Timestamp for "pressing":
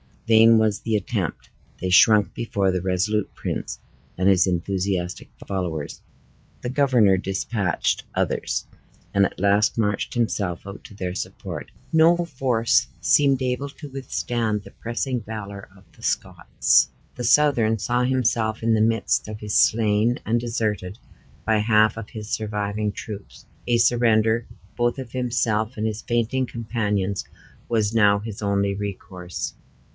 14.71-15.21